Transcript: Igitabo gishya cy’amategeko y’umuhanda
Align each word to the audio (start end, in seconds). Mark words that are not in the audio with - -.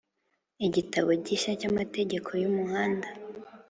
Igitabo 0.67 1.09
gishya 1.25 1.51
cy’amategeko 1.59 2.29
y’umuhanda 2.41 3.07